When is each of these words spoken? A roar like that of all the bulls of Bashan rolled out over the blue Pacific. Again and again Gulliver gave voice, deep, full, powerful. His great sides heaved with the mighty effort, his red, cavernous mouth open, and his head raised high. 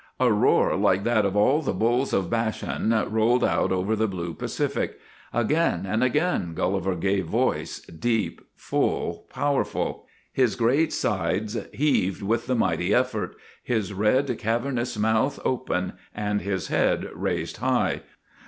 A 0.19 0.33
roar 0.33 0.75
like 0.75 1.03
that 1.03 1.27
of 1.27 1.35
all 1.35 1.61
the 1.61 1.75
bulls 1.75 2.11
of 2.11 2.27
Bashan 2.27 2.89
rolled 3.11 3.43
out 3.43 3.71
over 3.71 3.95
the 3.95 4.07
blue 4.07 4.33
Pacific. 4.33 4.97
Again 5.31 5.85
and 5.85 6.03
again 6.03 6.55
Gulliver 6.55 6.95
gave 6.95 7.27
voice, 7.27 7.81
deep, 7.85 8.41
full, 8.55 9.27
powerful. 9.29 10.07
His 10.33 10.55
great 10.55 10.91
sides 10.91 11.55
heaved 11.71 12.23
with 12.23 12.47
the 12.47 12.55
mighty 12.55 12.91
effort, 12.95 13.35
his 13.61 13.93
red, 13.93 14.39
cavernous 14.39 14.97
mouth 14.97 15.39
open, 15.45 15.93
and 16.15 16.41
his 16.41 16.69
head 16.69 17.07
raised 17.13 17.57
high. 17.57 18.01